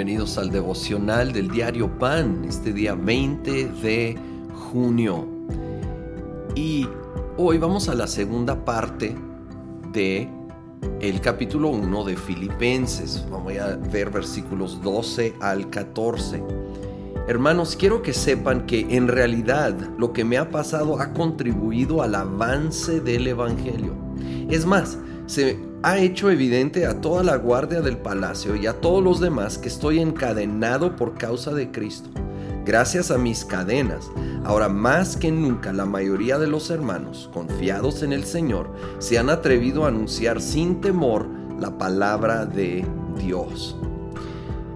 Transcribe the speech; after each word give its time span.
bienvenidos 0.00 0.38
al 0.38 0.48
devocional 0.48 1.30
del 1.30 1.50
diario 1.50 1.98
Pan, 1.98 2.46
este 2.48 2.72
día 2.72 2.94
20 2.94 3.66
de 3.82 4.18
junio. 4.72 5.28
Y 6.54 6.88
hoy 7.36 7.58
vamos 7.58 7.90
a 7.90 7.94
la 7.94 8.06
segunda 8.06 8.64
parte 8.64 9.14
de 9.92 10.26
el 11.02 11.20
capítulo 11.20 11.68
1 11.68 12.04
de 12.04 12.16
Filipenses. 12.16 13.26
Vamos 13.30 13.52
a 13.58 13.76
ver 13.76 14.08
versículos 14.08 14.80
12 14.80 15.34
al 15.38 15.68
14. 15.68 16.42
Hermanos, 17.28 17.76
quiero 17.76 18.00
que 18.00 18.14
sepan 18.14 18.64
que 18.64 18.96
en 18.96 19.06
realidad 19.06 19.74
lo 19.98 20.14
que 20.14 20.24
me 20.24 20.38
ha 20.38 20.48
pasado 20.48 20.98
ha 20.98 21.12
contribuido 21.12 22.02
al 22.02 22.14
avance 22.14 23.00
del 23.00 23.26
Evangelio. 23.26 23.92
Es 24.48 24.64
más, 24.64 24.96
se 25.30 25.60
ha 25.84 25.98
hecho 25.98 26.28
evidente 26.28 26.86
a 26.86 27.00
toda 27.00 27.22
la 27.22 27.36
guardia 27.36 27.80
del 27.82 27.98
palacio 27.98 28.56
y 28.56 28.66
a 28.66 28.80
todos 28.80 29.00
los 29.00 29.20
demás 29.20 29.58
que 29.58 29.68
estoy 29.68 30.00
encadenado 30.00 30.96
por 30.96 31.14
causa 31.14 31.54
de 31.54 31.70
Cristo. 31.70 32.10
Gracias 32.64 33.12
a 33.12 33.16
mis 33.16 33.44
cadenas, 33.44 34.10
ahora 34.44 34.68
más 34.68 35.16
que 35.16 35.30
nunca 35.30 35.72
la 35.72 35.86
mayoría 35.86 36.36
de 36.36 36.48
los 36.48 36.68
hermanos, 36.70 37.30
confiados 37.32 38.02
en 38.02 38.12
el 38.12 38.24
Señor, 38.24 38.74
se 38.98 39.18
han 39.18 39.30
atrevido 39.30 39.84
a 39.84 39.88
anunciar 39.88 40.42
sin 40.42 40.80
temor 40.80 41.28
la 41.60 41.78
palabra 41.78 42.44
de 42.44 42.84
Dios. 43.16 43.76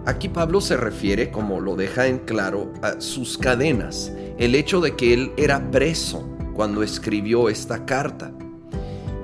Aquí 0.07 0.29
Pablo 0.29 0.61
se 0.61 0.77
refiere, 0.77 1.33
como 1.33 1.61
lo 1.61 1.75
deja 1.75 2.07
en 2.07 2.19
claro, 2.19 2.73
a 2.81 3.01
sus 3.01 3.39
cadenas, 3.39 4.13
el 4.39 4.55
hecho 4.55 4.81
de 4.81 4.95
que 4.95 5.15
él 5.15 5.33
era 5.37 5.73
preso 5.73 6.29
cuando 6.55 6.85
escribió 6.85 7.49
esta 7.49 7.85
carta. 7.85 8.31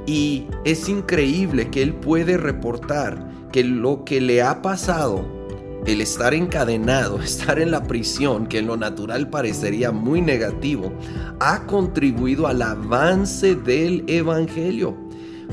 Y 0.06 0.46
es 0.64 0.88
increíble 0.88 1.70
que 1.70 1.82
él 1.82 1.94
puede 1.94 2.36
reportar 2.36 3.30
que 3.52 3.64
lo 3.64 4.04
que 4.04 4.20
le 4.20 4.42
ha 4.42 4.62
pasado, 4.62 5.24
el 5.86 6.00
estar 6.00 6.34
encadenado, 6.34 7.20
estar 7.22 7.58
en 7.58 7.70
la 7.70 7.84
prisión, 7.84 8.46
que 8.46 8.58
en 8.58 8.66
lo 8.66 8.76
natural 8.76 9.28
parecería 9.28 9.92
muy 9.92 10.20
negativo, 10.20 10.92
ha 11.40 11.66
contribuido 11.66 12.46
al 12.46 12.62
avance 12.62 13.54
del 13.54 14.04
Evangelio. 14.06 14.96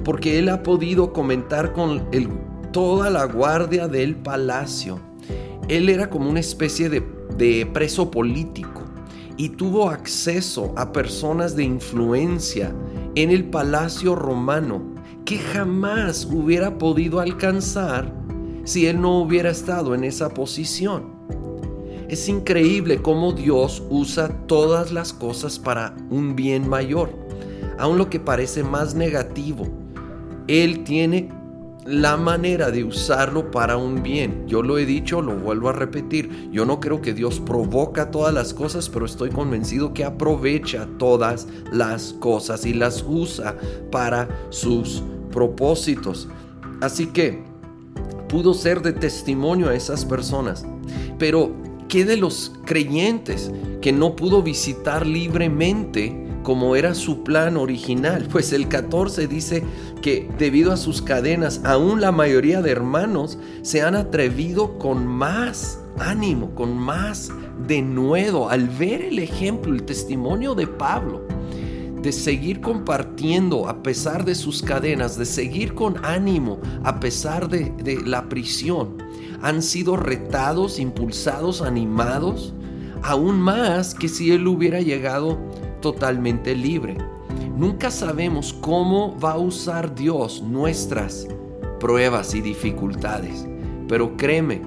Porque 0.04 0.38
él 0.38 0.50
ha 0.50 0.62
podido 0.62 1.12
comentar 1.12 1.74
con 1.74 2.04
toda 2.72 3.10
la 3.10 3.26
guardia 3.26 3.88
del 3.88 4.16
palacio. 4.16 5.00
Él 5.68 5.90
era 5.90 6.10
como 6.10 6.30
una 6.30 6.40
especie 6.40 6.88
de, 6.88 7.04
de 7.36 7.66
preso 7.66 8.12
político 8.12 8.84
y 9.38 9.50
tuvo 9.50 9.90
acceso 9.90 10.74
a 10.76 10.92
personas 10.92 11.56
de 11.56 11.64
influencia 11.64 12.74
en 13.24 13.32
el 13.32 13.46
palacio 13.46 14.14
romano 14.14 14.94
que 15.26 15.40
jamás 15.40 16.24
hubiera 16.26 16.78
podido 16.78 17.20
alcanzar 17.20 18.14
si 18.64 18.86
él 18.86 19.02
no 19.02 19.18
hubiera 19.18 19.50
estado 19.50 19.96
en 19.96 20.04
esa 20.04 20.30
posición. 20.30 21.18
Es 22.10 22.30
increíble 22.30 23.02
cómo 23.02 23.34
Dios 23.34 23.82
usa 23.90 24.30
todas 24.46 24.92
las 24.92 25.14
cosas 25.14 25.58
para 25.58 25.96
un 26.12 26.36
bien 26.36 26.70
mayor, 26.70 27.10
aun 27.80 27.98
lo 27.98 28.08
que 28.08 28.20
parece 28.20 28.64
más 28.64 28.94
negativo. 28.94 29.68
Él 30.48 30.84
tiene 30.84 31.30
la 31.88 32.18
manera 32.18 32.70
de 32.70 32.84
usarlo 32.84 33.50
para 33.50 33.78
un 33.78 34.04
bien. 34.04 34.46
Yo 34.46 34.62
lo 34.62 34.78
he 34.78 34.86
dicho, 34.86 35.22
lo 35.22 35.36
vuelvo 35.36 35.70
a 35.70 35.74
repetir. 35.74 36.50
Yo 36.52 36.66
no 36.66 36.82
creo 36.82 37.02
que 37.02 37.14
Dios 37.14 37.40
provoca 37.40 38.12
todas 38.12 38.34
las 38.34 38.54
cosas, 38.54 38.90
pero 38.90 39.06
estoy 39.06 39.30
convencido 39.30 39.94
que 39.94 40.04
aprovecha 40.04 40.88
todas 40.98 41.48
las 41.72 42.14
cosas 42.14 42.66
y 42.66 42.74
las 42.74 43.06
usa 43.08 43.56
para 43.90 44.28
sus 44.50 45.02
propósitos. 45.32 46.28
Así 46.82 47.08
que 47.08 47.42
pudo 48.28 48.54
ser 48.54 48.82
de 48.82 48.92
testimonio 48.92 49.70
a 49.70 49.76
esas 49.76 50.04
personas. 50.04 50.66
Pero, 51.18 51.52
¿qué 51.88 52.04
de 52.04 52.18
los 52.18 52.52
creyentes 52.66 53.50
que 53.82 53.94
no 53.94 54.16
pudo 54.18 54.44
visitar 54.44 55.08
libremente? 55.08 56.27
Como 56.48 56.78
era 56.78 56.96
su 56.96 57.26
plan 57.26 57.58
original. 57.58 58.30
Pues 58.32 58.54
el 58.54 58.70
14 58.70 59.28
dice 59.28 59.66
que 60.02 60.30
debido 60.38 60.72
a 60.72 60.78
sus 60.78 61.02
cadenas, 61.02 61.60
aún 61.66 62.00
la 62.00 62.14
mayoría 62.14 62.62
de 62.62 62.72
hermanos 62.72 63.38
se 63.64 63.82
han 63.82 63.96
atrevido 63.96 64.80
con 64.80 65.06
más 65.06 65.82
ánimo, 66.00 66.56
con 66.56 66.78
más 66.78 67.34
denuedo, 67.68 68.50
al 68.50 68.70
ver 68.70 69.02
el 69.02 69.20
ejemplo, 69.20 69.74
el 69.74 69.84
testimonio 69.84 70.56
de 70.56 70.68
Pablo, 70.68 71.28
de 72.02 72.14
seguir 72.14 72.62
compartiendo 72.62 73.68
a 73.68 73.84
pesar 73.84 74.24
de 74.24 74.34
sus 74.34 74.62
cadenas, 74.62 75.18
de 75.18 75.26
seguir 75.26 75.74
con 75.74 76.06
ánimo 76.06 76.62
a 76.86 77.02
pesar 77.02 77.50
de, 77.50 77.74
de 77.84 78.00
la 78.06 78.30
prisión. 78.30 79.04
Han 79.42 79.62
sido 79.62 79.98
retados, 79.98 80.80
impulsados, 80.80 81.62
animados, 81.62 82.54
aún 83.04 83.38
más 83.38 83.94
que 83.94 84.08
si 84.08 84.32
él 84.32 84.48
hubiera 84.48 84.80
llegado 84.80 85.38
totalmente 85.82 86.56
libre. 86.56 86.98
Nunca 87.56 87.92
sabemos 87.92 88.54
cómo 88.54 89.18
va 89.20 89.34
a 89.34 89.38
usar 89.38 89.96
Dios 89.96 90.42
nuestras 90.42 91.28
pruebas 91.80 92.34
y 92.36 92.42
dificultades, 92.42 93.48
pero 93.88 94.18
créeme 94.18 94.62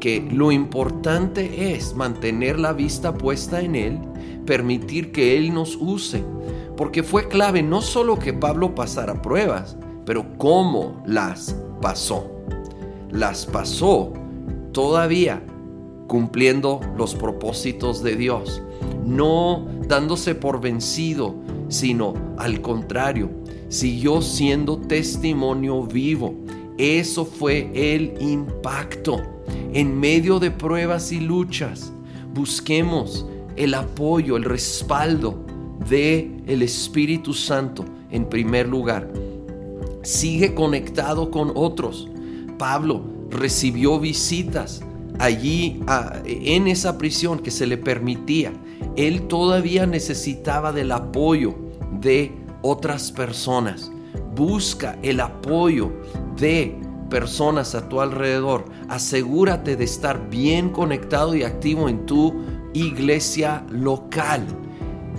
que 0.00 0.20
lo 0.20 0.50
importante 0.50 1.72
es 1.74 1.94
mantener 1.94 2.58
la 2.58 2.72
vista 2.72 3.14
puesta 3.14 3.60
en 3.60 3.76
Él, 3.76 3.98
permitir 4.44 5.12
que 5.12 5.36
Él 5.36 5.54
nos 5.54 5.76
use, 5.76 6.24
porque 6.76 7.02
fue 7.02 7.28
clave 7.28 7.62
no 7.62 7.80
solo 7.80 8.18
que 8.18 8.32
Pablo 8.32 8.74
pasara 8.74 9.22
pruebas, 9.22 9.76
pero 10.04 10.36
cómo 10.38 11.02
las 11.06 11.56
pasó. 11.80 12.28
Las 13.10 13.46
pasó 13.46 14.12
todavía 14.72 15.42
cumpliendo 16.12 16.78
los 16.98 17.14
propósitos 17.14 18.02
de 18.02 18.16
Dios 18.16 18.60
no 19.06 19.66
dándose 19.88 20.34
por 20.34 20.60
vencido, 20.60 21.34
sino 21.68 22.12
al 22.36 22.60
contrario, 22.60 23.30
siguió 23.70 24.20
siendo 24.20 24.76
testimonio 24.76 25.84
vivo. 25.84 26.34
Eso 26.76 27.24
fue 27.24 27.70
el 27.72 28.12
impacto. 28.20 29.22
En 29.72 29.98
medio 29.98 30.38
de 30.38 30.50
pruebas 30.50 31.12
y 31.12 31.20
luchas, 31.20 31.94
busquemos 32.34 33.24
el 33.56 33.72
apoyo, 33.72 34.36
el 34.36 34.44
respaldo 34.44 35.46
de 35.88 36.30
el 36.46 36.60
Espíritu 36.60 37.32
Santo 37.32 37.86
en 38.10 38.26
primer 38.26 38.68
lugar. 38.68 39.10
Sigue 40.02 40.52
conectado 40.52 41.30
con 41.30 41.52
otros. 41.54 42.06
Pablo 42.58 43.02
recibió 43.30 43.98
visitas 43.98 44.82
allí 45.22 45.80
en 46.24 46.68
esa 46.68 46.98
prisión 46.98 47.38
que 47.38 47.50
se 47.50 47.66
le 47.66 47.78
permitía 47.78 48.52
él 48.96 49.26
todavía 49.28 49.86
necesitaba 49.86 50.72
del 50.72 50.92
apoyo 50.92 51.54
de 52.00 52.32
otras 52.62 53.10
personas. 53.10 53.90
Busca 54.34 54.98
el 55.02 55.20
apoyo 55.20 55.92
de 56.36 56.76
personas 57.08 57.74
a 57.74 57.88
tu 57.88 58.00
alrededor. 58.00 58.66
Asegúrate 58.88 59.76
de 59.76 59.84
estar 59.84 60.28
bien 60.28 60.70
conectado 60.70 61.34
y 61.34 61.42
activo 61.42 61.88
en 61.88 62.04
tu 62.06 62.34
iglesia 62.74 63.64
local. 63.70 64.46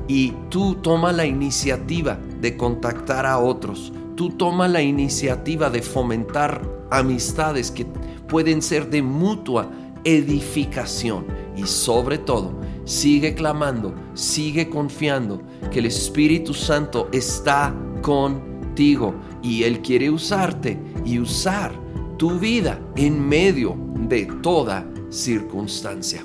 Y 0.08 0.34
tú 0.50 0.76
toma 0.76 1.12
la 1.12 1.26
iniciativa 1.26 2.20
de 2.42 2.56
contactar 2.56 3.26
a 3.26 3.40
otros. 3.40 3.92
Tú 4.16 4.30
toma 4.30 4.68
la 4.68 4.82
iniciativa 4.82 5.70
de 5.70 5.82
fomentar 5.82 6.62
amistades 6.92 7.72
que 7.72 7.86
pueden 8.28 8.62
ser 8.62 8.90
de 8.92 9.02
mutua 9.02 9.70
edificación. 10.04 11.26
Y 11.56 11.66
sobre 11.66 12.18
todo, 12.18 12.54
sigue 12.86 13.36
clamando, 13.36 13.94
sigue 14.14 14.70
confiando 14.70 15.42
que 15.72 15.80
el 15.80 15.86
Espíritu 15.86 16.54
Santo 16.54 17.10
está 17.12 17.76
contigo 18.02 19.16
y 19.42 19.64
Él 19.64 19.82
quiere 19.82 20.10
usarte 20.10 20.80
y 21.06 21.20
usar 21.20 21.74
tu 22.18 22.40
vida 22.40 22.80
en 22.96 23.28
medio 23.28 23.76
de 24.08 24.26
toda 24.42 24.86
circunstancia. 25.10 26.24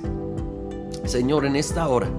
Señor, 1.05 1.47
en 1.47 1.57
esta 1.57 1.89
hora 1.89 2.11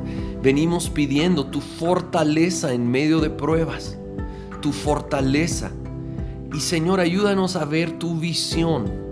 venimos 0.42 0.90
pidiendo 0.90 1.46
tu 1.46 1.62
fortaleza 1.62 2.74
en 2.74 2.90
medio 2.90 3.20
de 3.20 3.30
pruebas, 3.30 3.98
tu 4.62 4.72
fortaleza. 4.72 5.72
Y 6.54 6.60
Señor, 6.60 7.00
ayúdanos 7.00 7.56
a 7.56 7.66
ver 7.66 8.00
tu 8.00 8.16
visión 8.16 9.09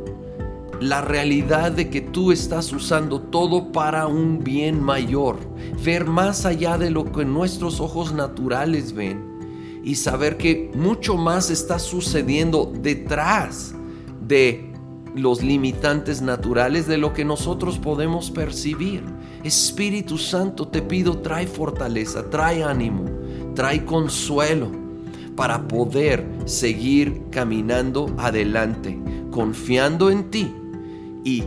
la 0.79 1.01
realidad 1.01 1.71
de 1.71 1.89
que 1.89 2.01
tú 2.01 2.31
estás 2.31 2.71
usando 2.71 3.19
todo 3.19 3.71
para 3.71 4.07
un 4.07 4.43
bien 4.43 4.81
mayor, 4.81 5.37
ver 5.83 6.05
más 6.05 6.45
allá 6.45 6.77
de 6.77 6.91
lo 6.91 7.11
que 7.11 7.25
nuestros 7.25 7.79
ojos 7.79 8.13
naturales 8.13 8.93
ven 8.93 9.37
y 9.83 9.95
saber 9.95 10.37
que 10.37 10.71
mucho 10.75 11.15
más 11.15 11.49
está 11.49 11.79
sucediendo 11.79 12.71
detrás 12.81 13.73
de 14.27 14.73
los 15.15 15.41
limitantes 15.41 16.21
naturales 16.21 16.85
de 16.87 16.97
lo 16.97 17.13
que 17.13 17.25
nosotros 17.25 17.79
podemos 17.79 18.29
percibir. 18.29 19.03
Espíritu 19.43 20.17
Santo, 20.17 20.67
te 20.67 20.81
pido, 20.81 21.19
trae 21.19 21.47
fortaleza, 21.47 22.29
trae 22.29 22.63
ánimo, 22.63 23.05
trae 23.55 23.83
consuelo 23.83 24.69
para 25.35 25.67
poder 25.67 26.27
seguir 26.45 27.23
caminando 27.31 28.13
adelante, 28.17 28.99
confiando 29.31 30.11
en 30.11 30.29
ti 30.29 30.53
y 31.27 31.43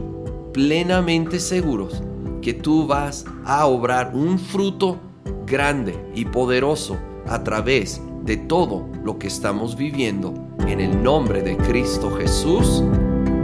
plenamente 0.52 1.40
seguros 1.40 2.02
que 2.42 2.52
tú 2.52 2.86
vas 2.86 3.24
a 3.46 3.64
obrar 3.64 4.14
un 4.14 4.38
fruto 4.38 4.98
grande 5.46 5.98
y 6.14 6.26
poderoso 6.26 6.98
a 7.26 7.42
través 7.42 8.02
de 8.22 8.36
todo 8.36 8.86
lo 9.02 9.18
que 9.18 9.28
estamos 9.28 9.76
viviendo. 9.76 10.34
En 10.68 10.80
el 10.80 11.02
nombre 11.02 11.40
de 11.40 11.56
Cristo 11.56 12.10
Jesús. 12.10 12.82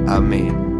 Amén. 0.06 0.75